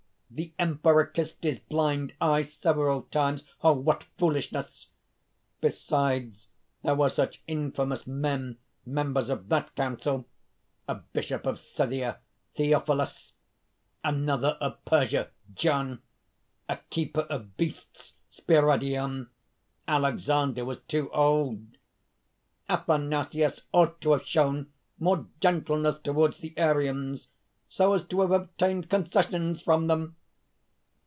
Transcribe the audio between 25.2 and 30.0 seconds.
gentleness towards the Arians, so as to have obtained concessions from